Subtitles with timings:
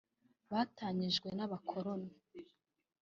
[0.51, 2.09] batanyijwe n’abakoloni